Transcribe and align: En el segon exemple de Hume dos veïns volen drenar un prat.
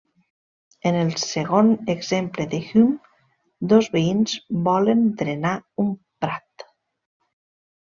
En 0.91 0.95
el 1.01 1.11
segon 1.23 1.69
exemple 1.95 2.47
de 2.55 2.61
Hume 2.63 3.67
dos 3.75 3.91
veïns 3.97 4.35
volen 4.71 5.07
drenar 5.23 5.55
un 5.87 5.95
prat. 6.27 6.69